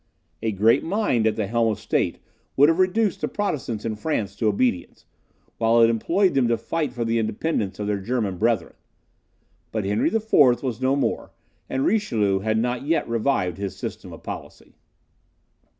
[0.41, 2.17] A great mind at the helm of state
[2.57, 5.05] would have reduced the Protestants in France to obedience,
[5.59, 8.73] while it employed them to fight for the independence of their German brethren.
[9.71, 10.63] But Henry IV.
[10.63, 11.29] was no more,
[11.69, 14.73] and Richelieu had not yet revived his system of policy.